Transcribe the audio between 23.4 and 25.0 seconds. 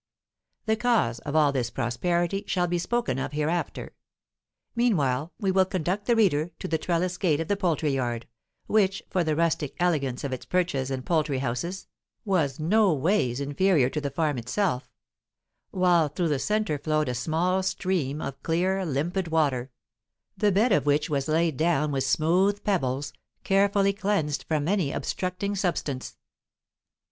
carefully cleansed from any